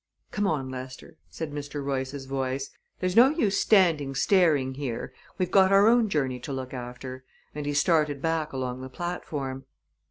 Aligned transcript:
"Come 0.31 0.47
on, 0.47 0.71
Lester," 0.71 1.19
said 1.29 1.51
Mr. 1.51 1.85
Royce's 1.85 2.25
voice. 2.25 2.71
"There's 2.99 3.15
no 3.15 3.29
use 3.29 3.59
standing 3.59 4.15
staring 4.15 4.73
here. 4.73 5.13
We've 5.37 5.51
got 5.51 5.71
our 5.71 5.85
own 5.87 6.09
journey 6.09 6.39
to 6.39 6.51
look 6.51 6.73
after," 6.73 7.23
and 7.53 7.67
he 7.67 7.75
started 7.75 8.19
back 8.19 8.51
along 8.51 8.81
the 8.81 8.89
platform. 8.89 9.65